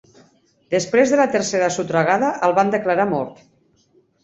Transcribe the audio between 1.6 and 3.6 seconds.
sotragada, el van declarar mort.